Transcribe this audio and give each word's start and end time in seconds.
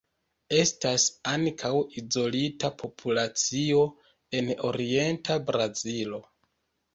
Estas 0.59 1.03
ankaŭ 1.31 1.69
izolita 2.01 2.71
populacio 2.79 3.85
en 4.41 4.51
orienta 4.71 5.39
Brazilo. 5.53 6.23